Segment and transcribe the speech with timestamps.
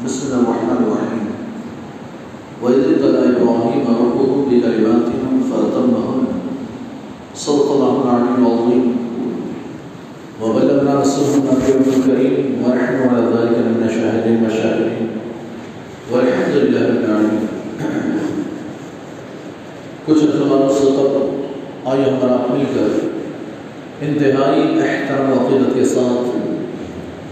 [0.00, 1.24] بسم الله الرحمن الرحيم
[2.62, 5.06] وإذ ابتلى إبراهيم ربه بكلمات
[5.48, 6.22] فأتمهن
[7.36, 8.84] صدق الله العلي العظيم.
[10.40, 12.64] وبلغنا رسوله النبي الكريم.
[12.64, 15.08] ونحن على ذلك من الشاهدين والشاكرين.
[16.12, 17.44] والحمد لله رب العالمين.
[20.06, 21.44] کچھ زمانوں سے قبل
[21.84, 22.90] آئیے ہمارا مل کر
[24.00, 26.38] انتہائی احترام و عقیدت کے ساتھ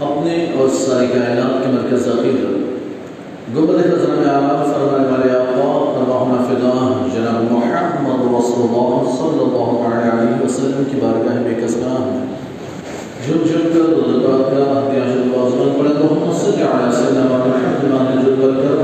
[0.03, 2.58] اپنے اور ساری کائنات کے مرکز عقیدت
[3.55, 5.67] گمبد خزانہ میں آرام فرمانے والے آقا
[5.99, 6.81] اللہم فداہ
[7.13, 12.19] جناب محمد رسول اللہ صلی اللہ علیہ وسلم کی بارگاہ میں کسنا ہے
[13.21, 17.89] جھم جھم کر دلکات کا ہدیہ جل بازمان پڑھے اللہم صلی اللہ علیہ وسلم محمد
[17.91, 18.83] مان جل برکر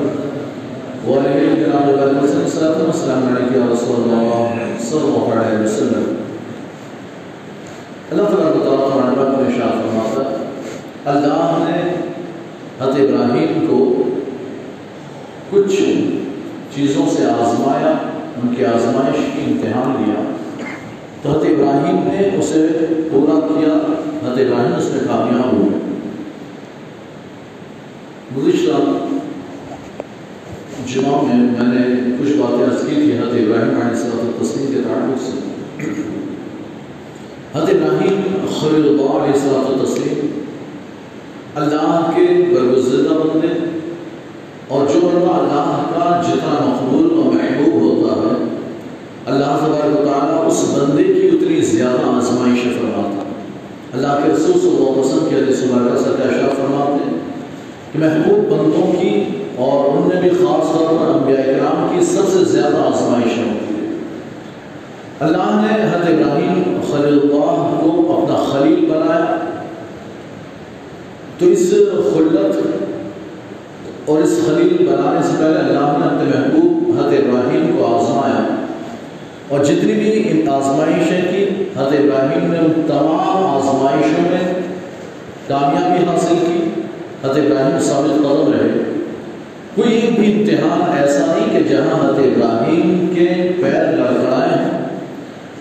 [1.06, 6.10] وعلیہ الکرام برکر صلی اللہ علیہ وسلم علیہ یا رسول اللہ صلی اللہ علیہ وسلم
[8.10, 10.28] اللہ تعالیٰ کو تعالیٰ قرآن پاک میں شاہ فرماتا
[11.12, 11.80] اللہ نے
[12.80, 14.05] حضرت ابراہیم کو
[15.56, 15.76] کچھ
[16.76, 17.92] چیزوں سے آزمایا،
[18.38, 20.24] ان کی آزمائش کی امتحان لیا۔
[21.22, 22.68] تو حضرت ابراہیم نے اسے
[23.12, 23.74] پورا کیا،
[24.24, 25.80] حضرت ابراہیم اس میں کامیاب ہوئے
[28.38, 28.82] گزشتہ
[30.88, 31.84] جمعہ میں میں نے
[32.20, 35.38] کچھ باتیں عرض کی تھی حضرت ابراہیم علیہ السلام تسلیم کے تعلق سے۔
[37.56, 40.44] حضرت ابراہیم خلیل اللہ علیہ السلام تسلیم
[41.56, 43.75] اللہ کے برگزیدہ بندے
[44.68, 48.46] اور جو بندہ اللہ کا جتنا مقبول و محبوب ہوتا ہے،
[49.26, 53.34] اللہ تبارک و تعالیٰ اس بندے کی اتنی زیادہ آزمائش فرماتا ہے۔
[53.94, 57.20] اللہ کے رسول صلی اللہ علیہ وسلم کی حدیث مبارکہ سے کیا فرماتے ہیں
[57.92, 59.24] کہ محبوب بندوں کی
[59.56, 63.76] اور ان میں بھی خاص طور پر انبیاء کرام کی سب سے زیادہ آزمائش ہوتی
[63.76, 63.94] ہے
[65.20, 69.38] اللہ نے حضرت ابراہیم خلیل اللہ کو اپنا خلیل بنایا۔
[71.40, 71.74] تو اس
[72.14, 72.85] خلت
[74.06, 78.44] اور اس خلیل بنانے سے پہلے اللہ نے اپنے محبوب حضرت ابراہیم کو آزمایا
[79.48, 81.44] اور جتنی بھی ان آزمائشیں کی،
[81.78, 84.44] حضرت ابراہیم نے ان تمام آزمائشوں میں
[85.48, 86.60] کامیابی حاصل کی،
[87.24, 88.84] حضرت ابراہیم ثابت قدم رہے۔
[89.76, 93.28] کوئی ایک بھی امتحان ایسا نہیں کہ جہاں حضرت ابراہیم کے
[93.62, 94.84] پیر لڑکڑائے ہیں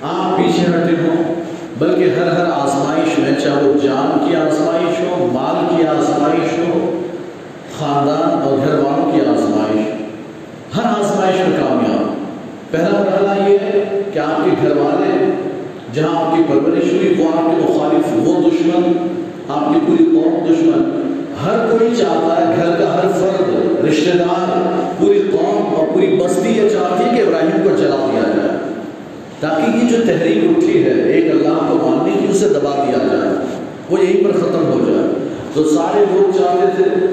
[0.03, 1.35] آپ پیچھے ہٹے ہوں،
[1.79, 6.91] بلکہ ہر ہر آزمائش میں، چاہے وہ جان کی آزمائش ہو، مال کی آزمائش ہو،
[7.79, 12.13] خاندان اور گھر والوں کی آزمائش ہر آزمائش میں کامیاب
[12.71, 15.31] پہلا مرحلہ یہ ہے کہ آپ کے گھر والے
[15.95, 19.09] جہاں آپ کی پرورش ہوئی، وہ آپ کے مخالف، وہ دشمن،
[19.49, 21.01] آپ کی پوری قوم دشمن۔
[21.45, 24.59] ہر کوئی چاہتا ہے گھر کا ہر فرد، رشتہ دار،
[24.99, 28.59] پوری قوم اور پوری بستی یہ چاہتی ہے کہ ابراہیم کو جلا دیا جائے۔
[29.41, 33.47] تاکہ یہ جو تحریک اٹھی ہے، ایک اللہ کو ماننے کی اسے دبا دیا جائے۔
[33.91, 37.07] وہ یہیں پر ختم ہو جائے۔ تو سارے لوگ چاہتے تھے،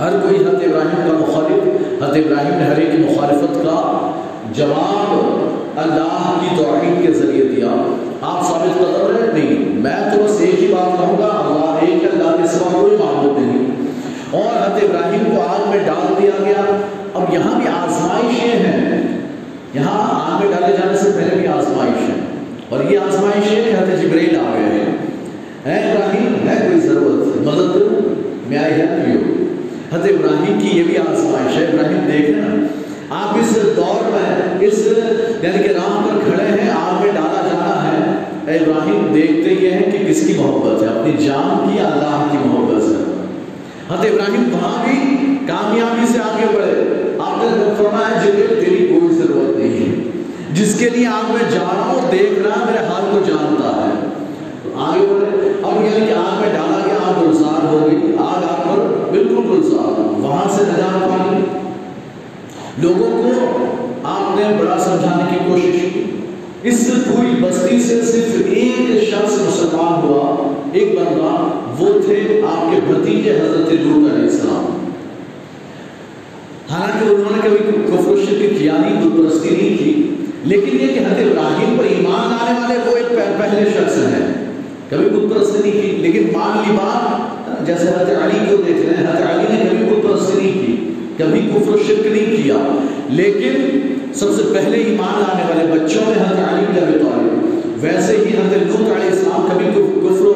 [0.00, 1.68] ہر کوئی حضرت ابراہیم کا مخالف،
[2.02, 4.10] حضرت ابراہیم نے ہر ایک کی مخالفت کا
[4.52, 5.45] جواب
[5.76, 10.62] اللہ کی توحید کے ذریعے دیا۔ آپ ثابت قدر ہے نہیں۔ میں تو بس ایک
[10.62, 13.66] ہی بات کہوں گا، اللہ ایک اللہ کے سوا کوئی معبود نہیں۔
[14.30, 19.18] اور حضرت ابراہیم کو آگ میں ڈال دیا گیا۔ اب یہاں بھی آزمائشیں ہیں۔
[19.74, 22.14] یہاں آگ میں ڈالے جانے سے پہلے بھی آزمائش ہے
[22.68, 24.96] اور یہ آزمائش ہے کہ حضرت جبریل آ گئے ہیں۔
[25.64, 28.14] اے ابراہیم ہے کوئی ضرورت مدد کروں۔
[28.46, 29.44] میں آئی ہیلپ یو
[29.92, 32.66] حضرت ابراہیم کی یہ بھی آزمائش ہے۔ ابراہیم دیکھنا
[33.10, 34.78] آپ اس دور میں اس
[35.42, 39.70] یعنی کہ راہ پر کھڑے ہیں، آگ میں ڈالا جانا ہے۔ اے ابراہیم، دیکھتے یہ
[39.70, 43.12] ہیں کہ کس کی محبت ہے؟ اپنی جان کی اللہ کی محبت ہے
[43.90, 49.56] حضرت ابراہیم وہاں بھی کامیابی سے آگے بڑھے۔ آپ نے فرمایا، جبریل، تیری کوئی ضرورت
[49.56, 50.22] نہیں ہے۔
[50.52, 54.08] جس کے لیے آگ میں جا رہا ہوں، دیکھ رہا میرے حال کو جانتا ہے۔
[54.74, 58.68] آگے بڑھے۔ اب یعنی کہ آگ میں ڈالا گیا، آگ گلزار ہو گئی۔ آگ آگ
[58.68, 61.65] پر بالکل گلزار۔ وہاں سے نجات پانی
[62.82, 63.30] لوگوں کو
[64.04, 66.02] آپ نے بڑا سمجھانے کی کوشش کی۔
[66.62, 71.32] اس پوری بستی سے صرف ایک شخص مسلمان ہوا، ایک بندہ،
[71.78, 74.88] وہ تھے آپ کے بھتیجے حضرت لوت علیہ السلام۔
[76.70, 80.14] حالانکہ انہوں نے کبھی کفر و شرک کیا نہیں یعنی بت پرستی نہیں کی،
[80.44, 84.44] لیکن یہ کہ حضرت ابراہیم پر ایمان لانے والے وہ ایک پہلے شخص ہیں۔
[84.90, 88.96] کبھی بت پرستی نہیں کی، لیکن مان لی بات، جیسے حضرت علی کو دیکھ رہے
[88.96, 92.78] ہیں، حضرت علی نے کبھی بت پرستی نہیں کی۔ کبھی کفر و شرک نہیں کیا۔
[93.10, 93.80] لیکن
[94.14, 98.22] سب سے پہلے ایمان لانے والے بچوں میں حضرت علی بن ابی طالب ویسے ہی
[98.22, 100.32] حضرت لوط علیہ السلام کبھی کفر و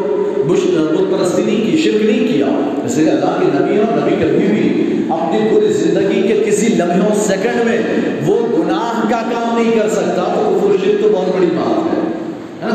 [0.46, 2.46] بت پرستی نہیں کی، شرک نہیں کیا۔
[2.82, 7.14] جیسے کہ اللہ کے نبی اور نبی کبھی بھی اپنی پوری زندگی کے کسی لمحوں
[7.14, 7.78] سیکنڈ میں
[8.26, 11.94] وہ گناہ کا کام نہیں کر سکتا، تو کفر و شرک تو بہت بڑی بات
[11.94, 12.00] ہے۔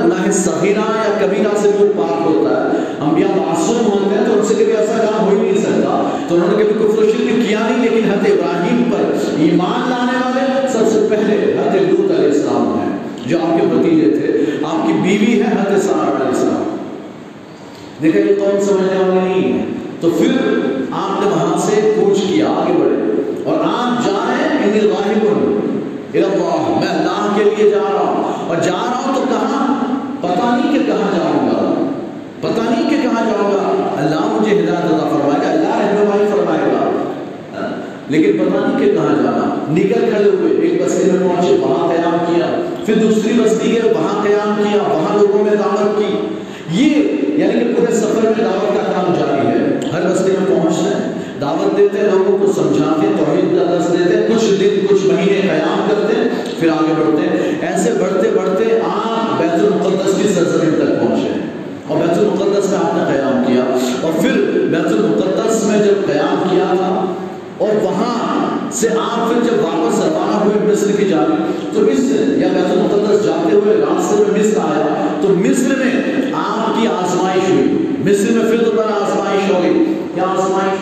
[0.06, 4.46] گناہ صغیرہ یا کبیرہ سے وہ پاک ہوتا ہے۔ انبیاء معصوم ہوتے ہیں تو ان
[4.46, 5.45] سے کبھی ایسا کام ہو ہی
[9.46, 14.10] ایمان لانے والے سب سے پہلے حضرت لوت علیہ السلام ہیں جو آپ کے بتیجے
[14.12, 16.76] تھے آپ کی بیوی ہے حضرت سارا علیہ السلام
[18.02, 19.66] دیکھا یہ قوم سمجھنے والے نہیں ہے
[20.02, 20.32] تو پھر
[20.94, 25.28] آپ نے وہاں سے کوچ کیا آگے بڑھے اور آپ جا رہے ہیں انی غالب
[25.28, 29.66] اللہ میں اللہ کے لیے جا رہا ہوں اور جا رہا ہوں تو کہاں
[30.22, 31.74] پتہ نہیں کہ کہاں جاؤں گا
[32.42, 36.72] پتہ نہیں کہ کہاں جاؤں گا اللہ مجھے ہدایت عطا فرمائے گا اللہ رہنمائی فرمائے
[36.72, 36.90] گا
[38.10, 42.18] لیکن پتہ نہیں کہ کہاں جانا نکل کھڑے ہوئے ایک بستی میں پہنچے وہاں قیام
[42.26, 42.48] کیا
[42.86, 46.14] پھر دوسری بستی گئے وہاں قیام کیا وہاں لوگوں نے دعوت کی
[46.72, 46.96] یہ
[47.38, 51.14] یعنی کہ پورے سفر میں دعوت کا کام جاری ہے ہر بستی میں پہنچتے ہیں
[51.42, 55.06] دعوت دیتے ہیں لوگوں کو سمجھاتے ہیں توحید کا درس دیتے ہیں کچھ دن کچھ
[55.06, 60.76] مہینے قیام کرتے ہیں پھر آگے بڑھتے ایسے بڑھتے بڑھتے آپ بیت المقدس کی سرزمین
[60.76, 61.30] تک پہنچے۔
[61.88, 64.32] اور بیت المقدس میں آپ نے قیام کیا۔ اور پھر
[64.72, 67.06] بیت المقدس میں جب قیام کیا تھا،
[67.58, 72.48] اور وہاں سے آپ پھر جب واپس روانہ ہوئے مصر کی جانب، تو مصر یا
[72.48, 77.64] بیت المقدس جاتے ہوئے راستے میں مصر آیا۔ تو مصر میں آپ کی آزمائش ہوئی۔
[78.00, 80.80] مصر میں پھر دوبارہ آزمائش ہو گئی۔ کیا آزمائش؟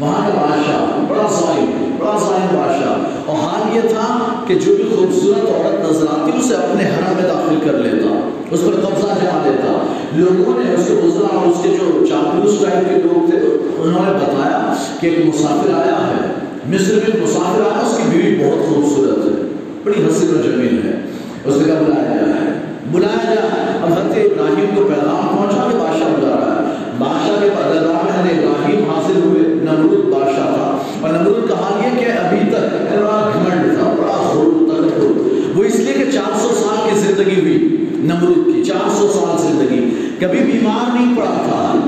[0.00, 4.84] وہاں کا بادشاہ بڑا ظالم بڑا ظالم بادشاہ۔ اور حال یہ تھا کہ جو بھی
[4.96, 9.42] خوبصورت عورت نظر آتی، اسے اپنے حرم میں داخل کر لیتا، اس پر قبضہ جما
[9.44, 13.38] لیتا۔ لوگوں نے اس کے گزرا اور اس کے جو چاپلوس ٹائپ کے لوگ تھے،
[13.78, 16.28] انہوں نے بتایا کہ ایک مسافر آیا ہے۔
[16.66, 19.46] مصر میں مسافر آیا، اس کی بیوی بہت خوبصورت ہے،
[19.84, 21.14] بڑی حسین و جمیل ہے۔
[21.44, 22.60] اس نے کہا بلایا گیا ہے
[22.92, 23.48] بلایا گیا
[23.82, 28.12] اب حضرت ابراہیم کو پیغام پہنچا کہ بادشاہ بلا رہا ہے بادشاہ کے دربار میں
[28.12, 32.92] حضرت ابراہیم حاصل ہوئے نمرود بادشاہ تھا اور نمرود کا حال یہ کہ ابھی تک
[32.92, 37.40] بڑا گھمنڈ تھا بڑا غرور تکبر وہ اس لیے کہ چار سو سال کی زندگی
[37.40, 39.90] ہوئی نمرود کی چار سو سال زندگی
[40.38, 41.80] کبھی بیمار نہیں پڑا تھا،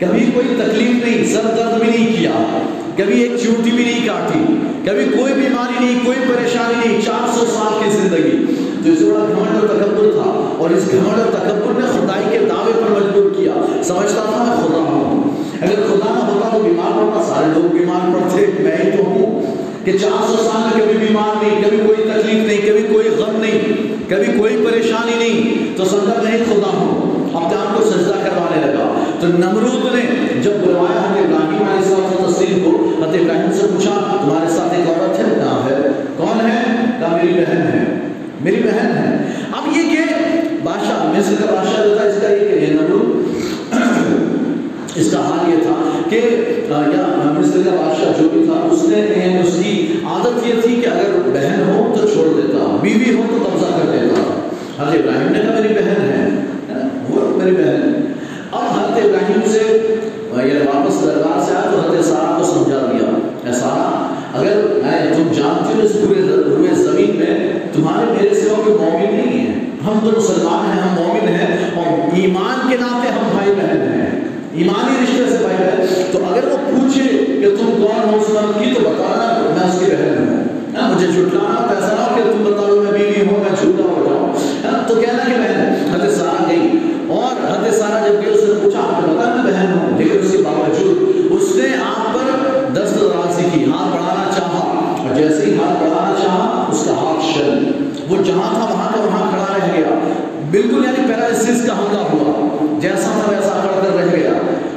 [0.00, 4.56] کبھی کوئی تکلیف نہیں، سر درد بھی نہیں کیا، کبھی ایک چوٹی بھی نہیں کاٹی،
[4.84, 8.54] کبھی کوئی بیماری نہیں، کوئی پریشانی نہیں، چار سو سال کی زندگی۔
[8.84, 12.38] تو اس بڑا گھمنڈ اور تکبر تھا اور اس گھمنڈ اور تکبر نے خدائی کے
[12.38, 15.22] دعوے پر مجبور کیا۔ سمجھتا تھا میں خدا ہوں۔
[15.60, 19.42] اگر خدا نہ ہوتا تو بیمار پڑتا، سارے لوگ بیمار پڑتے، میں ہی تو ہوں۔
[19.84, 23.40] کہ چار سو سال میں کبھی بیمار نہیں، کبھی کوئی تکلیف نہیں، کبھی کوئی غم
[23.40, 23.60] نہیں،
[24.08, 28.92] کبھی کوئی پریشانی نہیں، تو سمجھا میں خدا ہوں۔ اپنے آپ کو سجدہ کروانے لگا۔
[29.20, 30.02] تو نمرود نے
[30.42, 34.74] جب بلوایا حضرت ابراہیم علیہ السلام کی تصویر کو، حضرت ابراہیم سے پوچھا، تمہارے ساتھ
[34.74, 36.62] ایک عورت ہے؟ کہاں ہے۔ کون ہے؟
[37.00, 37.84] کہا، میری بہن ہے۔
[38.40, 39.16] میری بہن ہے؟
[39.52, 40.02] اب یہ کہ
[40.62, 43.34] بادشاہ، مصر کا بادشاہ جو تھا، اس کا یہ کہ یہ نمرود،
[44.94, 46.20] اس کا حال یہ تھا کہ
[46.68, 49.00] یا مصر کا بادشاہ جو بھی تھا، اس نے،
[49.38, 53.44] اس کی عادت یہ تھی کہ اگر بہن ہو تو چھوڑ دیتا، بیوی ہو تو
[53.44, 54.22] قبضہ کر دیتا
[54.78, 56.28] حضرت ابراہیم نے کہا میری بہن ہے
[57.10, 58.12] وہ میری بہن
[58.52, 59.62] اب حضرت ابراہیم سے
[60.48, 63.08] یہ واپس دربار سے آیا تو حضرت سارا کو سمجھا دیا
[63.44, 68.60] اے سارا اگر میں تم جانتی ہو اس پورے ہوئے زمین میں تمہارے میرے سوا
[68.64, 69.52] کوئی مومن نہیں ہے
[69.86, 74.10] ہم تو مسلمان ہیں ہم مومن ہیں اور ایمان کے ناطے ہم بھائی بہن ہیں
[74.52, 77.02] ایمانی رشتے سے بھائی بہن تو اگر وہ پوچھے
[77.40, 81.06] کہ تم کون ہو اس مرد کی تو بتانا میں اس کی بہن ہوں مجھے
[81.06, 84.94] جھٹلانا پیسہ نہ کہ تم بتا دو میں بیوی ہوں میں جھوٹا ہو جاؤں تو
[84.94, 86.78] کہنا کہ بہن حضرت سارا گئی
[87.08, 90.30] اور حضرت سارا جبکہ اس نے پوچھا آپ نے بتا میں بہن ہوں لیکن اس
[90.30, 94.62] کے باوجود اس نے آپ پر دست درازی کی ہاتھ بڑھانا چاہا
[94.98, 97.70] اور جیسے ہی ہاتھ بڑھانا چاہا اس کا ہاتھ شل
[98.08, 99.98] وہ جہاں تھا وہاں کا وہاں کھڑا رہ گیا
[100.50, 104.30] بالکل یعنی پیرالسس کا حملہ ہوا جیسا تھا ویسا کھڑ کر رہ گیا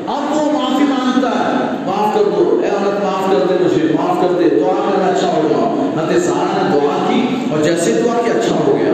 [0.07, 4.21] اب وہ معافی مانگتا ہے معاف کر دو اے عورت معاف کر دے مجھے معاف
[4.21, 8.21] کر دے دعا کرنا اچھا ہو جاؤ حضرت سارا نے دعا کی اور جیسے دعا
[8.25, 8.91] کی اچھا ہو گیا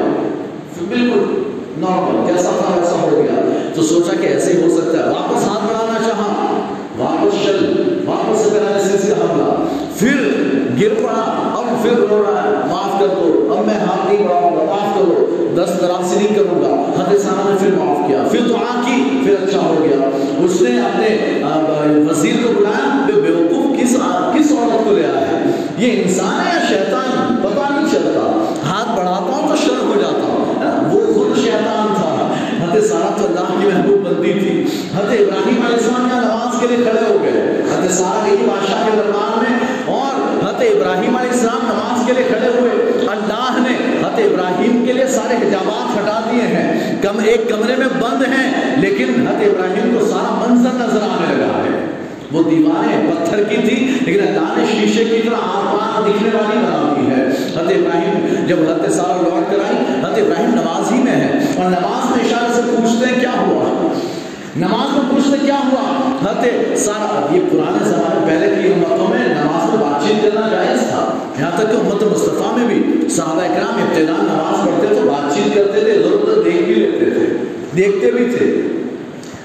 [0.90, 1.44] بالکل
[1.78, 3.42] نارمل جیسا تھا ویسا ہو گیا
[3.76, 6.62] تو سوچا کہ ایسے ہی ہو سکتا ہے واپس ہاتھ بڑھانا چاہا
[6.98, 9.54] واپس چل واپس سے پیرالسس کا حملہ
[9.96, 10.16] پھر
[10.82, 11.22] گر پڑا
[11.56, 14.96] اب پھر رو رہا ہے معاف کر دو اب میں ہاتھ نہیں بڑھاؤں گا معاف
[14.96, 15.26] کرو
[16.16, 19.60] دس نہیں کروں گا۔ حضرت سارا نے پھر معاف کیا۔ پھر دعا کی، پھر اچھا
[19.60, 21.42] ہو گیا۔ اس نے اپنے
[22.10, 23.96] وزیر کو بلایا بے بیوقوف کس
[24.34, 25.44] کس عورت کو لے آیا ہے؟
[25.78, 30.28] یہ انسان ہے یا شیطان؟ پتہ نہیں چلتا۔ ہاتھ بڑھاتا ہوں تو شر ہو جاتا۔
[30.28, 34.62] ہوں وہ خود شیطان تھا۔ حضرت سارا تو اللہ کی محبوب بندی تھی۔
[34.96, 38.86] حضرت ابراہیم علیہ السلام یہاں نماز کے لیے کھڑے ہو گئے۔ حضرت سارا گئی بادشاہ
[38.86, 44.00] کے دربار میں اور حضرت ابراہیم علیہ السلام نماز کے لیے کھڑے ہوئے۔ اللہ نے
[44.00, 48.76] حضرت ابراہیم کے لیے سارے حجابات ہٹا دیے ہیں۔ کم ایک کمرے میں بند ہیں،
[48.78, 51.86] لیکن حضرت ابراہیم کو سارا منظر نظر آنے لگا ہے۔
[52.32, 56.58] وہ دیواریں پتھر کی تھی لیکن اللہ نے شیشے کی طرح آر پار دکھنے والی
[56.58, 60.98] بنا دی ہے۔ حضرت ابراہیم جب حضرت سارا لوٹ کر آئی حضرت ابراہیم نماز ہی
[60.98, 63.94] میں ہے۔ اور نماز میں اشارے سے پوچھتے ہیں، کیا ہوا؟
[64.58, 69.70] نماز میں پوچھتے کیا ہوا؟ حضرت سارا یہ پرانے زمانے پہلے کی امتوں میں نماز
[69.70, 73.82] میں بات چیت کرنا جائز تھا۔ یہاں تک کہ امت مصطفیٰ میں بھی۔ صحابہ اکرام
[73.82, 77.26] ابتدا نماز پڑھتے تو بات چیت کرتے تھے ادھر ادھر دیکھ بھی لیتے تھے،
[77.78, 78.46] دیکھتے بھی تھے،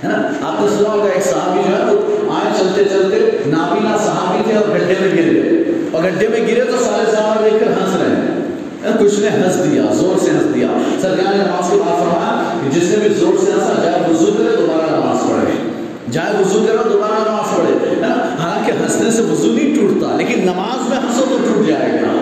[0.05, 3.97] ہے نا؟ آپ نے سنا ہوگا، ایک صحابی جو ہے، وہ آئے چلتے چلتے نابینا
[3.97, 7.65] صحابی تھے اور گڈھے میں گر گئے اور گڈھے میں گرے تو سارے صحابہ دیکھ
[7.65, 10.69] کر ہنس رہے ہیں۔ کچھ نے ہنس دیا، زور سے ہنس دیا۔
[11.01, 14.33] سرکار نے نماز کے بعد فرمایا کہ جس نے بھی زور سے ہنسا، جائے وضو
[14.39, 15.57] کرے، دوبارہ نماز پڑھے۔
[16.13, 18.01] جائے وضو کرے دوبارہ نماز پڑھے
[18.41, 22.20] حالانکہ ہنسنے سے وضو نہیں ٹوٹتا، لیکن نماز میں ہنسو تو ٹوٹ جائے گا۔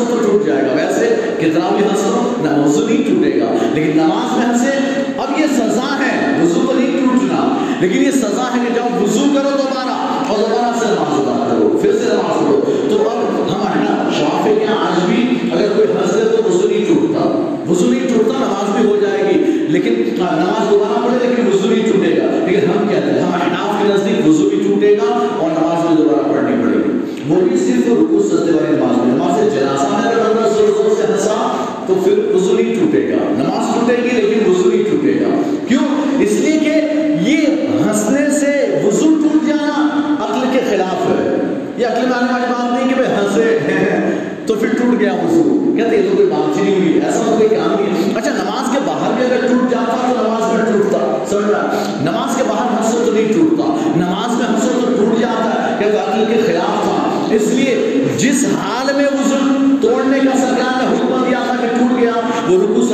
[0.00, 2.48] نماز تو ٹوٹ جائے گا۔ ویسے کتاب کی ہنسو نہ
[2.84, 7.58] نہیں ٹوٹے گا۔ لیکن نماز میں سے اب یہ سزا ہے، وضو تو نہیں ٹوٹنا۔
[7.80, 11.78] لیکن یہ سزا ہے کہ جب وضو کرو دوبارہ اور دوبارہ سے نماز ادا کرو،
[11.82, 13.19] پھر سے نماز پڑھو۔ تو اب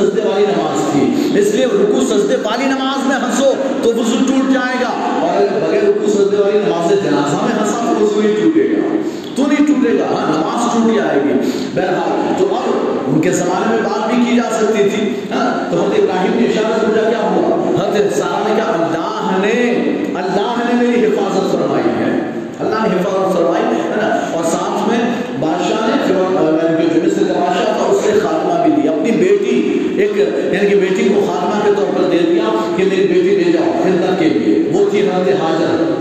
[0.07, 4.53] سجدے والی نماز تھی۔ اس لیے رکو سجدے والی نماز میں ہنسو تو وضو ٹوٹ
[4.53, 8.69] جائے گا۔ اور بغیر رکو سجدے والی نماز جنازہ میں ہنسا تو وضو نہیں ٹوٹے
[8.71, 8.95] گا۔
[9.35, 13.75] تو نہیں ٹوٹے گا ہاں نماز ٹوٹ جائے گی۔ بہرحال، تو اب ان کے زمانے
[13.75, 17.29] میں بات بھی کی جا سکتی تھی ہاں، تو حضرت ابراہیم نے اشارہ سمجھا کیا
[17.29, 19.51] ہوا؟ حضرت سارا نے کہا، اللہ نے
[20.15, 24.99] اللہ نے میری حفاظت فرمائی ہے۔ اللہ نے حفاظت فرمائی، ہے نا؟ اور ساتھ میں
[25.39, 26.13] بادشاہ نے جو
[27.05, 29.46] مصر کا بادشاہ تھا، اس سے خاتمہ بھی دیا اپنی بیٹی
[29.97, 32.43] ایک یعنی کہ بیٹی کو خاتمہ کے طور پر دے دیا
[32.75, 35.91] کہ میری بیٹی لے جاؤ خدمت کے لیے۔ وہ تھی حضرت حاجر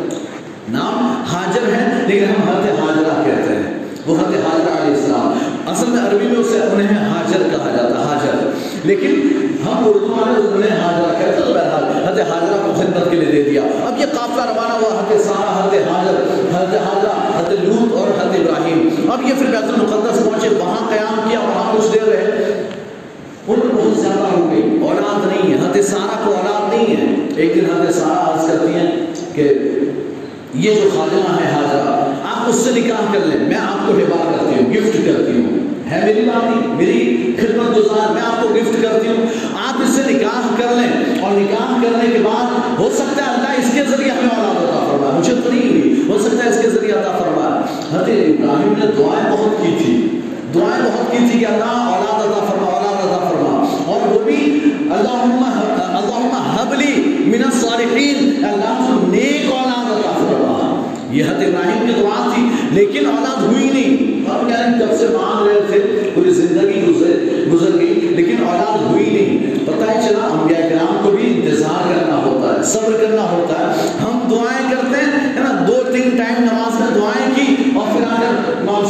[0.69, 5.87] نام حاجر ہے لیکن ہم حضرت حاجرہ کہتے ہیں۔ وہ حضرت حاجرہ علیہ السلام۔ اصل
[5.87, 8.51] میں عربی میں اسے انہیں حاجر کہا جاتا حاجر۔
[8.85, 13.43] لیکن ہم اردو والے انہیں حاجرہ کہتے ہیں بہرحال حضرت حاجرہ کو خدمت کے لیے
[13.43, 16.23] دے دیا۔ اب یہ قافلہ روانہ ہوا، حضرت سارا حضرت حاجر،
[16.57, 21.29] حضرت حاجرہ، حضرت لوط اور حضرت ابراہیم۔ اب یہ پھر بیت المقدس پہنچے، وہاں قیام
[21.31, 22.36] کیا وہاں کچھ دیر رہے۔
[23.49, 27.55] عمر بہت زیادہ ہو گئی۔ اولاد نہیں ہے حضرت سارا کو اولاد نہیں ہے۔ ایک
[27.55, 28.91] دن حضرت سارا عرض کرتی ہیں
[29.35, 29.49] کہ
[30.55, 34.33] یہ جو خادمہ ہے حاضرہ آپ اس سے نکاح کر لیں۔ میں آپ کو ہبا
[34.33, 38.83] کرتی ہوں گفٹ کرتی ہوں۔ ہے میری بات میری خدمت گزار، میں آپ کو گفٹ
[38.83, 39.27] کرتی ہوں۔
[39.69, 43.49] آپ اس سے نکاح کر لیں اور نکاح کرنے کے بعد ہو سکتا ہے اللہ
[43.49, 46.63] اس کے ذریعے ہمیں اولاد عطا فرمائے۔ مجھے تو نہیں ہوئی، ہو سکتا ہے اس
[46.63, 47.63] کے ذریعے عطا فرمائے۔
[47.95, 50.21] حضرت ابراہیم نے دعائیں بہت کی تھی۔
[50.55, 54.41] دعائیں بہت کی تھی کہ اللہ اولاد عطا فرما اولاد عطا فرما اور وہ بھی
[54.97, 56.93] اللہم اللہم حبلی
[57.27, 58.45] من الصالحین.
[58.45, 60.55] اللہ تو نیک اولاد عطا فرما.
[61.13, 62.43] یہ حضرت ابراہیم کی دعا تھی،
[62.75, 64.25] لیکن اولاد ہوئی نہیں.
[64.29, 68.91] ہم کہہ رہے کب سے مانگ رہے تھے، پوری زندگی گزر گزر گئی، لیکن اولاد
[68.91, 69.65] ہوئی نہیں.
[69.67, 73.89] پتہ ہی چلا، انبیاء کرام کو بھی انتظار کرنا ہوتا ہے، صبر کرنا ہوتا ہے.
[74.03, 78.07] ہم دعائیں کرتے ہیں، ہے نا، دو تین ٹائم نماز میں دعائیں کی، اور پھر
[78.09, 78.35] آ کر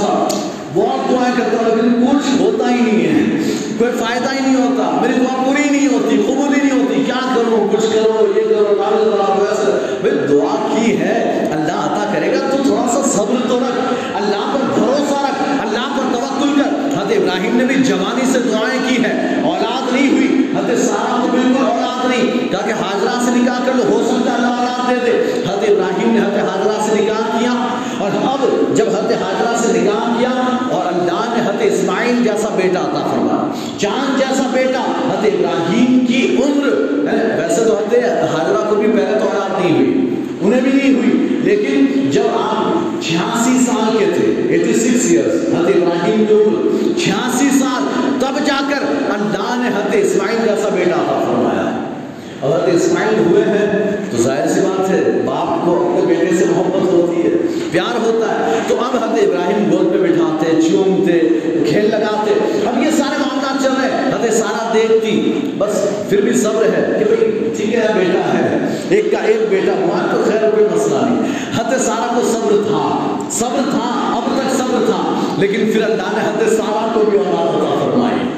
[0.01, 0.33] صاحب،
[0.75, 3.36] بہت دعائیں کرتا ہوں، لیکن کچھ ہوتا ہی نہیں ہے۔
[3.79, 7.35] کوئی فائدہ ہی نہیں ہوتا۔ میری دعا پوری نہیں ہوتی، قبول ہی نہیں ہوتی۔ کیا
[7.35, 12.33] کروں؟ کچھ کرو، یہ کرو کاغذ بناؤ ویسے بھائی، دعا کی ہے، اللہ عطا کرے
[12.33, 16.69] گا۔ تو تھوڑا سا صبر تو رکھ۔ اللہ پر بھروسہ رکھ۔ اللہ پر توکل کر۔
[16.69, 21.29] حضرت ابراہیم نے بھی جوانی سے دعائیں کی ہے اولاد نہیں ہوئی۔ حضرت سارا کو
[21.31, 24.91] بالکل اولاد نہیں۔ کہا کہ حاضرہ سے نکاح کر لو، ہو سکتا ہے اللہ اولاد
[24.91, 27.53] دے دے۔ حضرت ابراہیم نے حضرت حاضرہ سے نکاح کیا۔
[27.99, 30.31] اور اب جب حضرت حاضرہ سے نکاح کیا
[30.71, 33.36] اور اللہ نے حضرت اسماعیل جیسا بیٹا عطا فرمایا۔
[33.79, 36.69] چاند جیسا بیٹا حضرت ابراہیم کی عمر
[37.39, 41.41] ویسے تو حضرت حاضرہ کو بھی پہلے تو اولاد نہیں ہوئی، انہیں بھی نہیں ہوئی،
[41.43, 47.49] لیکن جب آپ چھیاسی سال کے تھے ایٹی سکس ایئرس حضرت ابراہیم کی عمر، چھیاسی
[47.59, 47.89] سال،
[48.21, 48.85] تب جا کر
[49.15, 51.83] اللہ نے حضرت اسماعیل جیسا بیٹا عطا فرمایا۔
[52.41, 56.45] اور حضرت اسماعیل ہوئے ہیں، تو ظاہر سی بات ہے، باپ کو اپنے بیٹے سے
[56.45, 57.37] محبت ہوتی ہے،
[57.71, 61.19] پیار ہوتا ہے۔ تو اب حضرت ابراہیم گود پہ بٹھاتے چومتے
[61.69, 62.35] کھیل لگاتے
[62.67, 66.97] اب یہ سارے معاملات چل رہے ہیں حضرت سارا دیکھتی بس پھر بھی صبر ہے
[66.99, 70.95] کہ بھائی ٹھیک ہے، بیٹا ہے۔ ایک کا ایک بیٹا ہوا تو خیر کوئی مسئلہ
[70.95, 76.03] نہیں۔ حضرت سارا کو صبر تھا۔ صبر تھا، اب تک صبر تھا۔ لیکن پھر اللہ
[76.03, 78.29] نے حضرت سارا کو بھی اولاد عطا فرمائی۔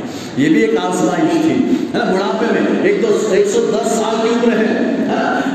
[0.44, 1.52] یہ بھی ایک آزمائش تھی۔
[1.94, 4.68] ہے نا، بڑھاپے میں ایک تو ایک سو دس سال کی عمر ہے۔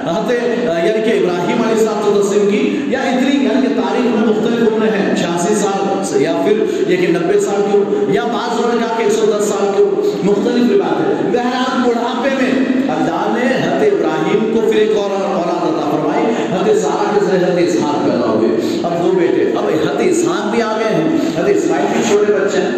[0.05, 0.31] حضرت
[0.63, 4.85] یعنی کہ ابراہیم علیہ السلام تسلیم کی۔ یا اتنی یعنی کہ تاریخ میں مختلف عمر
[4.85, 8.85] ہیں چھیاسی سال یا پھر یہ کہ نبے سال کی عمر۔ یا بعض لوگوں نے
[8.87, 12.51] کہا کہ ایک سو دس سال کی عمر۔ مختلف روایت ہے بہرحال بڑھاپے میں
[12.91, 17.45] اللہ نے حضرت ابراہیم کو پھر ایک اور اولاد عطا فرمائی۔ حضرت سارا کے ذریعے
[17.45, 21.49] حضرت اسحاق پیدا ہوئے۔ اب دو بیٹے، اب حضرت اسحاق بھی آ گئے ہیں۔ حضرت
[21.49, 22.71] اسماعیل بھی چھوٹے بچے ہیں۔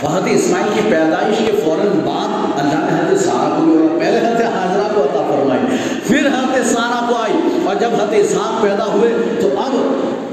[0.00, 3.98] اور حضرت اسماعیل کی پیدائش کے فوراً بعد اللہ نے حضرت سارا کو بھی اور
[3.98, 5.76] پہلے حضرت حاضرہ کو عطا فرمائی۔
[6.06, 9.72] پھر حضرت سارا کو آئی۔ اور جب حضرت اسحاق پیدا ہوئے تو اب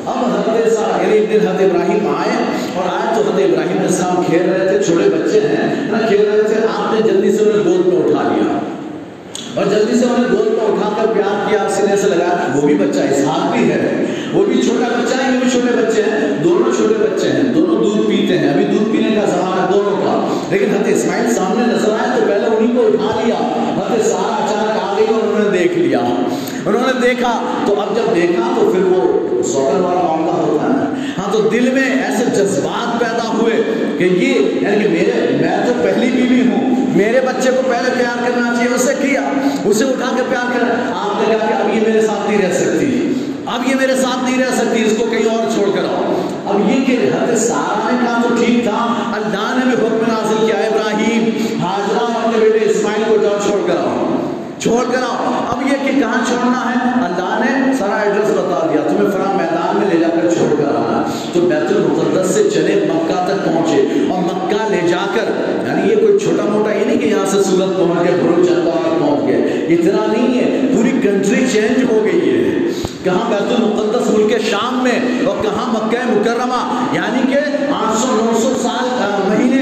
[0.05, 2.37] اب حضرت سارا یعنی ایک دن حضرت ابراہیم آئے
[2.75, 6.25] اور آئے تو حضرت ابراہیم علیہ السلام کھیل رہے تھے، چھوٹے بچے ہیں نا کھیل
[6.31, 8.59] رہے تھے، آپ نے جلدی سے انہیں گود میں اٹھا لیا۔
[9.55, 12.61] اور جلدی سے انہیں گود میں اٹھا کر پیار کیا، آپ سینے سے لگایا، وہ
[12.61, 16.43] بھی بچہ اسحاق بھی ہے، وہ بھی چھوٹا بچہ ہے یہ بھی چھوٹے بچے ہیں،
[16.43, 19.97] دونوں چھوٹے بچے ہیں، دونوں دودھ پیتے ہیں، ابھی دودھ پینے کا زمانہ ہے دونوں
[19.97, 23.35] کا۔ لیکن حضرت اسماعیل سامنے نظر آئے تو پہلے انہیں کو اٹھا لیا۔
[23.77, 25.99] حضرت سارا اچانک آ گئی اور انہوں نے دیکھ لیا۔
[26.65, 31.11] انہوں نے دیکھا تو اب جب دیکھا تو پھر وہ سوکر والا معاملہ ہوتا ہے
[31.17, 33.63] ہاں تو دل میں ایسے جذبات پیدا ہوئے
[34.09, 38.23] کہ یہ یعنی کہ میرے میں تو پہلی بیوی ہوں۔ میرے بچے کو پہلے پیار
[38.27, 39.21] کرنا چاہیے اسے کیا؟
[39.65, 42.53] اسے اٹھا کے پیار کر آپ نے کہا کہ اب یہ میرے ساتھ نہیں رہ
[42.53, 43.13] سکتی۔
[43.45, 46.69] اب یہ میرے ساتھ نہیں رہ سکتی، اس کو کہیں اور چھوڑ کر آؤ۔ اب
[46.69, 50.55] یہ کہ حضرت سارا نے کہا تو ٹھیک تھا۔ اللہ نے بھی حکم نازل کیا،
[50.55, 51.29] ابراہیم،
[51.63, 54.05] حاجرہ اپنے بیٹے اسماعیل کو جاؤ چھوڑ کر آؤ۔
[54.59, 58.81] چھوڑ کر آؤ۔ اب یہ کہ کہاں چھوڑنا ہے؟ اللہ نے سارا ایڈریس بتا دیا۔
[58.87, 61.62] تمہیں فرا میدان میں لے جا کر چھوڑ کر آنا۔ تو بیت
[62.53, 65.31] چلے مکہ تک پہنچے اور مکہ لے جا کر
[65.67, 68.69] یعنی یہ کوئی چھوٹا موٹا یہ نہیں کہ یہاں سے سورت پہنچ گئے بھرو چندہ
[68.99, 72.57] پہنچ گئے اتنا نہیں ہے، پوری کنٹری چینج ہو گئی ہے۔
[73.03, 77.39] کہاں بیت المقدس ملک شام میں اور کہاں مکہ مکرمہ؟ یعنی کہ
[77.71, 78.89] آٹھ سو، نو سو سال
[79.29, 79.61] مہینے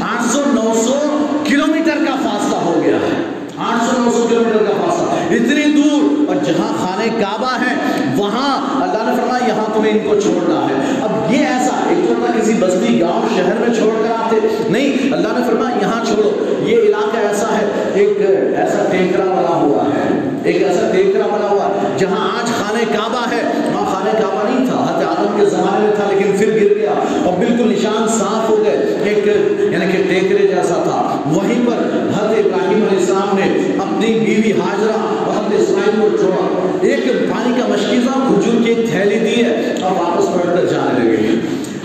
[0.00, 3.25] آٹھ سو، نو سو کلومیٹر کا فاصلہ ہو گیا۔ ہے
[3.58, 7.74] آٹھ سو نو سو کلومیٹر کا فاصلہ اتنی دور اور جہاں خانہ کعبہ ہے،
[8.16, 12.14] وہاں اللہ نے فرمایا، یہاں تمہیں ان کو چھوڑنا ہے۔ اب یہ ایسا، ایک تو
[12.26, 14.36] تھا کسی بستی، گاؤں، شہر میں چھوڑ کر آتے۔
[14.68, 18.18] نہیں، اللہ نے فرمایا، یہاں چھوڑو۔ یہ علاقہ ایسا ہے، ایک
[18.56, 23.30] ایسا ٹیکرا بنا ہوا ہے۔ ایک ایسا ٹیکرا بنا ہوا ہے، جہاں آج خانہ کعبہ
[23.30, 26.74] ہے۔ وہاں خانہ کعبہ نہیں تھا، حضرت آدم کے زمانے میں تھا، لیکن پھر گر
[26.74, 26.92] گیا
[27.24, 29.26] اور بالکل نشان صاف ہو گئے۔ ایک
[29.72, 31.76] یعنی کہ ٹیکرے جیسا تھا۔ وہیں پر
[32.08, 33.45] حضرت ابراہیم علیہ السلام نے
[33.78, 38.90] اپنی بیوی حاجرہ اور حضرت اسماعیل کو چھوڑا۔ ایک پانی کا مشکیزہ کھجور کی ایک
[38.90, 41.34] تھیلی دی ہے اور واپس پلٹ کر جانے لگے۔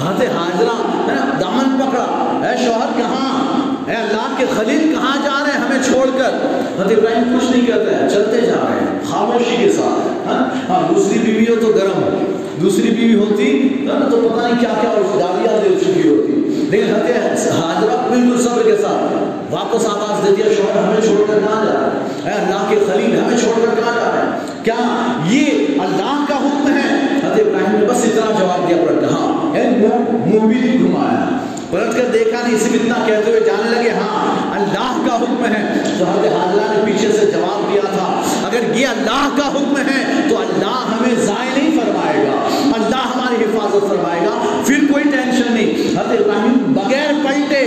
[0.01, 0.99] حضرت حاجرہ
[1.41, 2.03] دامن پکڑا۔
[2.47, 3.31] اے شوہر، کہاں؟
[3.89, 6.29] اے اللہ کے خلیل، کہاں جا رہے ہیں ہمیں چھوڑ کر؟
[6.75, 10.93] حضرت ابراہیم کچھ نہیں کہتے ہیں چلتے جا رہے ہیں، خاموشی کے ساتھ ہاں؟, ہاں،
[10.95, 15.57] دوسری بیوی ہو تو گرم دوسری بیوی ہوتی تو پتہ نہیں کیا کیا اس گالیاں
[15.63, 16.31] دے چکی ہوتی۔
[16.69, 21.39] لیکن حضرت حاجرہ بالکل صبر کے ساتھ واپس آواز دے دیا، شوہر ہمیں چھوڑ کر
[21.39, 21.89] کہاں جا رہا
[22.25, 24.75] ہے؟ اللہ کے خلیل، ہمیں چھوڑ کر کہاں جا رہا ہے؟ کیا
[25.29, 26.87] یہ اللہ کا حکم ہے؟
[27.23, 31.25] حضرت ابراہیم نے بس اتنا جواب دیا پلٹ کر ہاں منہ بھی نہیں گھمایا۔
[31.69, 35.61] پلٹ کر دیکھا نہیں، صرف اتنا کہتے ہوئے جانے لگے ہاں اللہ کا حکم ہے۔
[35.97, 40.01] تو حضرت حاضرہ نے پیچھے سے جواب دیا تھا، اگر یہ اللہ کا حکم ہے،
[40.29, 42.39] تو اللہ ہمیں ضائع نہیں فرمائے گا
[42.73, 47.63] اللہ ہماری حفاظت فرمائے گا پھر کوئی ٹینشن نہیں حضرت ابراہیم بغیر پلٹے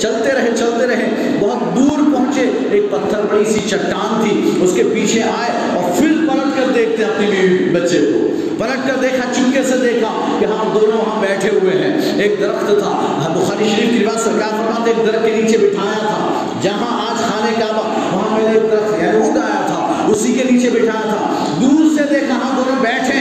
[0.00, 4.82] چلتے رہے چلتے رہے بہت دور پہنچے ایک پتھر بڑی سی چٹان تھی، اس کے
[4.94, 8.26] پیچھے آئے اور پھر پلٹ کر دیکھتے اپنی بیوی بچے کو۔
[8.58, 12.66] پلٹ کر دیکھا، چپکے سے دیکھا کہ ہم دونوں وہاں بیٹھے ہوئے ہیں۔ ایک درخت
[12.66, 17.18] تھا، بخاری شریف کی روایت سرکار فرماتے ایک درخت کے نیچے بٹھایا تھا۔ جہاں آج
[17.18, 21.96] کھانے کعبہ، وہاں میں ایک درخت یعنی اگایا تھا، اسی کے نیچے بٹھایا تھا۔ دور
[21.96, 23.17] سے دیکھا ہم دونوں بیٹھے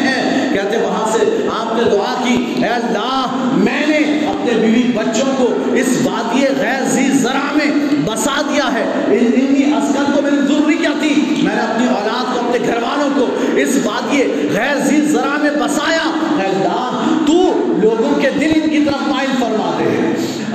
[1.78, 7.12] نے دعا کی، اے اللہ، میں نے اپنے بیوی بچوں کو اس وادی غیر زی
[7.12, 11.88] ذرا میں بسا دیا ہے۔ انی اسکن کو میری ضروری کیا تھی۔ میں نے اپنی
[11.88, 17.02] اولاد کو، اپنے گھر والوں کو اس وادی غیر زی ذرا میں بسایا۔ اے اللہ،
[17.28, 20.14] تو لوگوں کے دل ان کی طرف مائل فرما دے۔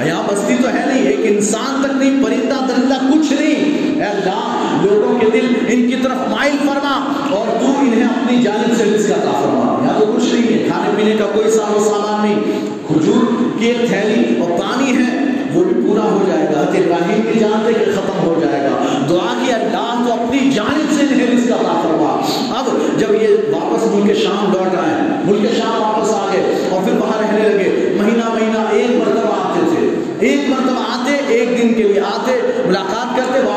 [0.09, 4.49] یہاں بستی تو ہے نہیں، ایک انسان تک نہیں، پرندہ درندہ کچھ نہیں۔ اے اللہ،
[4.83, 9.11] لوگوں کے دل ان کی طرف مائل فرما اور تو انہیں اپنی جانب سے رزق
[9.11, 12.41] عطا فرما یہاں تو کچھ نہیں ہے کھانے پینے کا کوئی ساز و سامان نہیں۔
[12.87, 15.19] کھجور کی ایک تھیلی اور پانی ہے
[15.55, 19.07] وہ بھی پورا ہو جائے گا۔ حضرت ابراہیم بھی جانتے کہ ختم ہو جائے گا۔
[19.11, 22.21] دعا کی اللہ تو اپنی جانب سے انہیں رزق عطا فرما۔
[22.59, 22.69] اب
[23.01, 27.23] جب یہ واپس ملک شام لوٹ آئے ملک شام واپس آ گئے اور پھر وہاں
[27.23, 29.89] رہنے لگے۔ مہینہ مہینہ ایک مرتبہ آتے تھے۔
[30.27, 32.42] ایک مرتبہ آتے، ایک دن کے لیے آتے۔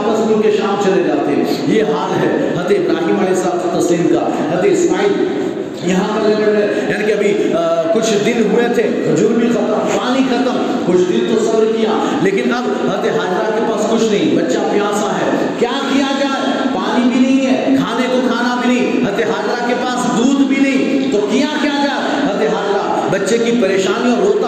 [0.07, 4.07] ملاقات کرتے واپس ملک شام چلے جاتے یہ حال ہے۔ حضرت ابراہیم علیہ السلام تسلیم
[4.07, 5.27] کا۔ حضرت اسماعیل
[5.83, 6.29] یہاں پر
[6.89, 7.53] یعنی کہ ابھی
[7.93, 12.53] کچھ دن ہوئے تھے۔ کھجور بھی ختم، پانی ختم۔ کچھ دن تو صبر کیا۔ لیکن
[12.53, 17.19] اب حضرت حاجرہ کے پاس کچھ نہیں۔ بچہ پیاسا ہے۔ کیا کیا جائے؟ پانی بھی
[17.19, 21.27] نہیں ہے۔ کھانے کو کھانا بھی نہیں۔ حضرت حاجرہ کے پاس دودھ بھی نہیں۔ تو
[21.31, 24.47] کیا کیا جائے؟ حضرت حاجرہ بچے کی پریشانی اور روتا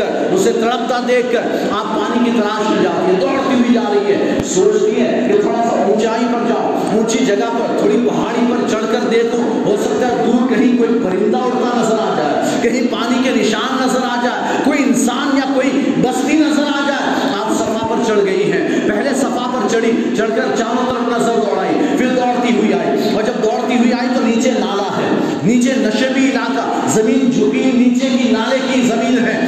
[0.00, 3.84] کر اسے تڑپتا دیکھ کر آپ پانی کی تلاش میں جاتی ہے دوڑتی ہوئی جا
[3.94, 8.44] رہی ہے سوچتی ہے کہ تھوڑا سا اونچائی پر جاؤ اونچی جگہ پر، تھوڑی پہاڑی
[8.50, 12.60] پر چڑھ کر دیکھو ہو سکتا ہے دور کہیں کوئی پرندہ اڑتا نظر آ جائے،
[12.62, 15.70] کہیں پانی کے نشان نظر آ جائے، کوئی انسان یا کوئی
[16.02, 20.30] بستی نظر آ جائے۔ آپ صفا پر چڑھ گئی ہیں، پہلے صفا پر چڑھی، چڑھ
[20.36, 24.26] کر چاروں طرف نظر دوڑائی، پھر دوڑتی ہوئی آئی۔ اور جب دوڑتی ہوئی آئی تو
[24.26, 25.08] نیچے نالا ہے،
[25.44, 29.38] نیچے نشبی علاقہ، زمین جھکی، نیچے کی نالے کی زمین ہے۔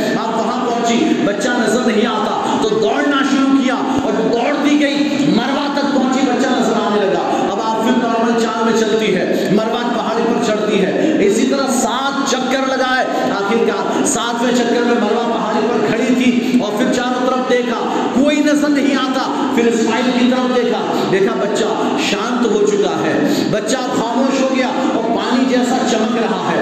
[0.83, 5.95] پہنچی، بچہ نظر نہیں آتا، تو دوڑنا شروع کیا اور جب دوڑتی گئی، مروا تک
[5.95, 10.23] پہنچی، بچہ نظر آنے لگا۔ اب آپ پھر نارمل چال میں چلتی ہے، مروا پہاڑی
[10.27, 15.67] پر چڑھتی ہے۔ اسی طرح سات چکر لگائے آخر کار ساتویں چکر میں مروا پہاڑی
[15.71, 17.79] پر کھڑی تھی اور پھر چاروں طرف دیکھا،
[18.15, 20.81] کوئی نظر نہیں آتا۔ پھر اسماعیل کی طرف دیکھا
[21.13, 23.19] دیکھا بچہ شانت ہو چکا ہے۔
[23.51, 26.61] بچہ خاموش ہو گیا اور پانی جیسا چمک رہا ہے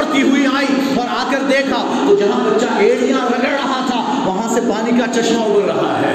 [0.00, 4.48] دوڑتی ہوئی آئی اور آ کر دیکھا تو جہاں بچہ ایڑیاں رگڑ رہا تھا، وہاں
[4.54, 6.12] سے پانی کا چشمہ ابل رہا ہے۔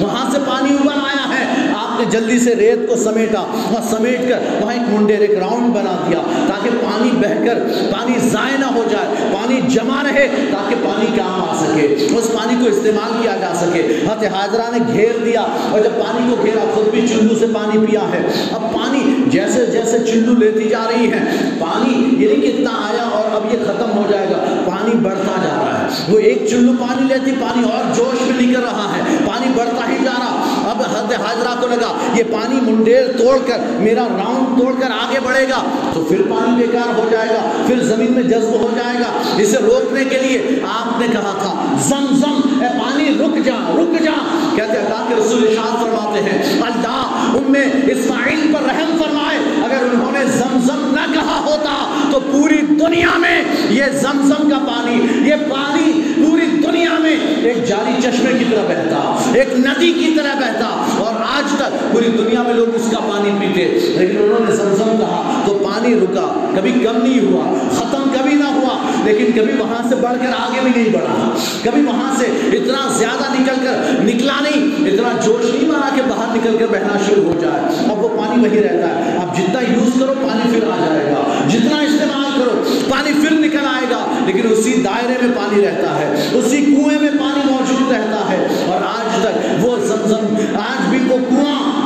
[0.00, 4.28] وہاں سے پانی ابل آیا ہے۔ آپ نے جلدی سے ریت کو سمیٹا اور سمیٹ
[4.28, 7.58] کر وہاں ایک منڈیر ایک راؤنڈ بنا دیا تاکہ پانی بہ کر
[7.92, 11.86] پانی ضائع نہ ہو جائے، پانی جمع رہے تاکہ پانی کام آ سکے،
[12.18, 16.28] اس پانی کو استعمال کیا جا سکے۔ حضرت حاضرہ نے گھیر دیا اور جب پانی
[16.30, 18.97] کو گھیرا، خود بھی چلو سے پانی پیا ہے۔ اب پانی
[19.30, 21.20] جیسے جیسے چلو لیتی جا رہی ہے،
[21.58, 25.32] پانی یعنی یہ نہیں کتنا آیا اور اب یہ ختم ہو جائے گا، پانی بڑھتا
[25.42, 29.16] جا رہا ہے۔ وہ ایک چلو پانی لیتی، پانی اور جوش میں نکل رہا ہے،
[29.26, 30.34] پانی بڑھتا ہی جا رہا۔
[30.70, 35.20] اب حد حاضرہ کو لگا، یہ پانی منڈیر توڑ کر، میرا راؤنڈ توڑ کر آگے
[35.24, 35.62] بڑھے گا۔
[35.94, 39.56] تو پھر پانی بیکار ہو جائے گا، پھر زمین میں جذب ہو جائے گا۔ اسے
[39.56, 44.16] روکنے کے لیے آپ نے کہا تھا، زم زم اے پانی، رک جا رک جا۔
[44.56, 49.84] کہتے اللہ کے رسول اشان فرماتے ہیں، اللہ ان میں اسماعیل پر رحم فرمائے۔ اگر
[49.92, 51.74] انہوں نے زمزم نہ کہا ہوتا
[52.12, 58.02] تو پوری دنیا میں یہ زمزم کا پانی، یہ پانی پوری دنیا میں ایک جاری
[58.02, 62.54] چشمے کی طرح بہتا، ایک ندی کی طرح بہتا۔ اور آج تک پوری دنیا میں
[62.54, 66.96] لوگ اس کا پانی پیتے، لیکن انہوں نے زمزم کہا تو پانی رکا، کبھی کم
[67.02, 67.44] نہیں ہوا
[67.74, 71.82] ختم کبھی نہ ہوا لیکن کبھی وہاں سے بڑھ کر آگے بھی نہیں بڑھا۔ کبھی
[71.82, 76.56] وہاں سے اتنا زیادہ نکل کر نکلا نہیں، اتنا جوش نہیں مارا کہ باہر نکل
[76.58, 80.12] کر بہنا شروع ہو جائے۔ اب وہ پانی وہی رہتا ہے۔ اب جتنا یوز کرو،
[80.22, 84.82] پانی پھر آ جائے گا۔ جتنا استعمال کرو، پانی پھر نکل آئے گا۔ لیکن اسی
[84.84, 89.66] دائرے میں پانی رہتا ہے، اسی کنویں میں پانی موجود رہتا ہے۔ اور آج تک
[89.66, 91.77] وہ زمزم، آج بھی وہ کنواں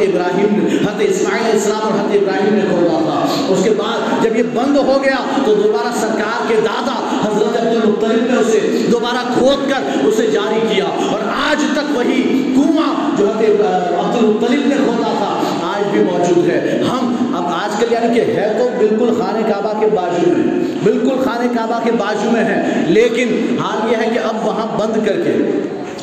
[0.00, 4.24] حضرت ابراہیم حضرت اسماعیل علیہ السلام اور حضرت ابراہیم نے کھولا تھا۔ اس کے بعد
[4.24, 8.86] جب یہ بند ہو گیا تو دوبارہ سرکار کے دادا حضرت عبد المطلب نے اسے
[8.92, 13.66] دوبارہ کھود کر اسے جاری کیا۔ اور آج تک وہی کنواں جو حضرت
[14.04, 15.40] عبد المطلب نے کھولا تھا،
[15.76, 19.80] آج بھی موجود ہے۔ ہم اب آج کل یعنی کہ ہے تو بالکل خانہ کعبہ
[19.80, 24.18] کے بازو میں، بالکل خانہ کعبہ کے بازو میں ہے۔ لیکن حال یہ ہے کہ
[24.24, 25.60] اب وہاں بند کر کے۔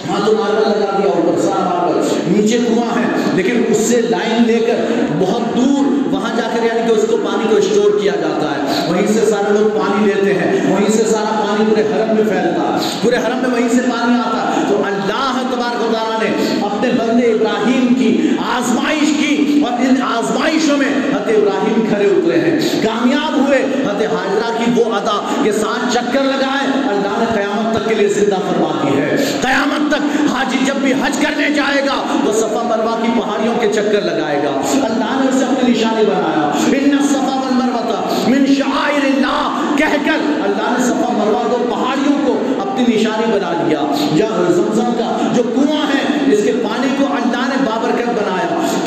[0.09, 1.86] وہاں تو ماربل لگا دیا، اوپر سارا
[2.29, 4.75] نیچے کنواں ہے لیکن اس سے لائن لے کر
[5.19, 8.89] بہت دور وہاں جا کر یعنی کہ اس کو پانی کو اسٹور کیا جاتا ہے۔
[8.91, 12.77] وہیں سے سارے لوگ پانی لیتے ہیں، وہیں سے سارا پانی پورے حرم میں پھیلتا
[12.77, 16.59] ہے۔ پورے حرم میں وہیں سے پانی آتا ہے۔ تو اللہ تبارک و تعالیٰ نے
[16.61, 22.59] اپنے بندے ابراہیم کی آزمائش کی اور ان آزمائشوں میں حضرت ابراہیم کھڑے اترے ہیں۔
[22.83, 26.56] کامیاب ہوئے۔ حضرت حاجرہ کی وہ ادا کے ساتھ چکر لگائے۔
[27.97, 32.31] لیے زندہ فرما دی ہے۔ قیامت تک حاجی جب بھی حج کرنے جائے گا، وہ
[32.31, 37.07] صفا مروا کی پہاڑیوں کے چکر لگائے گا۔ اللہ نے اسے اپنی نشانی بنایا۔ ان
[37.07, 42.95] صفا والمروہ من شعائر اللہ۔ کہہ کر اللہ نے صفا مروا کو، پہاڑیوں کو اپنی
[42.95, 43.81] نشانی بنا لیا۔
[44.11, 47.36] یا زمزم کا جو کنواں ہے، اس کے پانی کو اللہ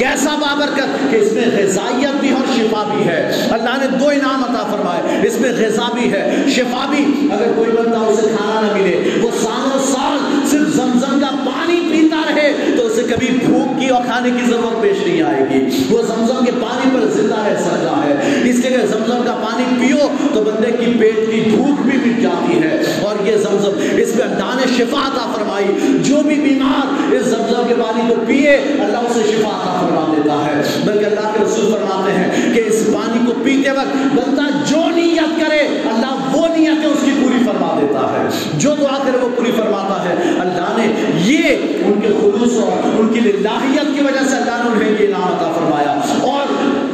[0.00, 4.44] کیسا بابرکت کہ اس میں غذائیت بھی اور شفا بھی ہے۔ اللہ نے دو انعام
[4.44, 8.72] عطا فرمائے، اس میں غذا بھی ہے، شفا بھی۔ اگر کوئی بندہ اسے کھانا نہ
[8.72, 13.88] ملے، وہ سالوں سال صرف زمزم کا پانی پیتا رہے، تو اسے کبھی بھوک کی
[13.88, 17.54] اور کھانے کی ضرورت پیش نہیں آئے گی۔ وہ زمزم کے پانی پر زندہ رہ
[17.54, 19.98] سکتا ہے۔ اس لیے زمزم کا پانی پیو
[20.34, 24.24] تو بندے کی پیٹ کی بھوک بھی مٹ جاتی ہے۔ اور یہ زمزم، اس میں
[24.24, 28.98] اللہ نے شفا عطا فرمائی۔ جو بھی بیمار اس زمزم کے پانی کو پیے اللہ
[28.98, 30.49] اسے شفا عطا فرما دیتا ہے
[30.84, 35.40] بلکہ اللہ کے رسول فرماتے ہیں کہ اس پانی کو پیتے وقت بندہ جو نیت
[35.40, 39.52] کرے، اللہ وہ نیتیں اس کی پوری فرما دیتا ہے۔ جو دعا کرے، وہ پوری
[39.56, 40.92] فرماتا ہے۔ اللہ نے
[41.24, 41.42] یہ
[41.84, 45.24] ان کے خلوص اور ان کی للہیت کی وجہ سے اللہ نے انہیں یہ انعام
[45.24, 46.46] عطا فرمایا۔ اور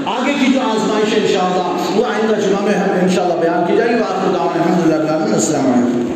[0.06, 3.90] آگے کی جو آزمائش ہے انشاءاللہ، وہ آئندہ جمعہ میں ہم انشاءاللہ بیان کی جائے
[3.90, 6.15] گی۔ وآخر دعوانا الحمدللہ السلام علیکم۔